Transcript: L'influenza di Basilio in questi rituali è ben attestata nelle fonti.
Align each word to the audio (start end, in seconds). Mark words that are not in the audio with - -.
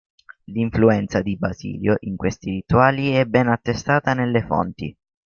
L'influenza 0.47 1.21
di 1.21 1.37
Basilio 1.37 1.97
in 1.99 2.15
questi 2.15 2.49
rituali 2.49 3.11
è 3.11 3.25
ben 3.25 3.49
attestata 3.49 4.15
nelle 4.15 4.43
fonti. 4.43 4.97